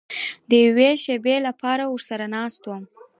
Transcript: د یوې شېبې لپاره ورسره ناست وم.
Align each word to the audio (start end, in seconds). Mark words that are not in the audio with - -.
د 0.49 0.51
یوې 0.65 0.89
شېبې 1.03 1.37
لپاره 1.47 1.83
ورسره 1.93 2.25
ناست 2.35 2.61
وم. 2.65 2.83